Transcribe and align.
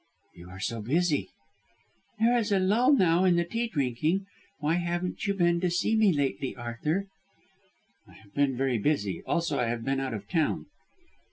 "You 0.33 0.49
are 0.49 0.59
so 0.59 0.81
busy." 0.81 1.29
"There 2.19 2.35
is 2.35 2.51
a 2.51 2.57
lull 2.57 2.91
now 2.95 3.23
in 3.23 3.35
the 3.35 3.43
tea 3.43 3.67
drinking. 3.67 4.25
Why 4.57 4.77
haven't 4.77 5.27
you 5.27 5.35
been 5.35 5.61
to 5.61 5.69
see 5.69 5.95
me 5.95 6.11
lately, 6.11 6.55
Arthur?" 6.55 7.05
"I 8.07 8.13
have 8.13 8.33
been 8.33 8.57
very 8.57 8.79
busy, 8.79 9.21
also 9.27 9.59
I 9.59 9.65
have 9.67 9.85
been 9.85 9.99
out 9.99 10.15
of 10.15 10.27
town." 10.27 10.65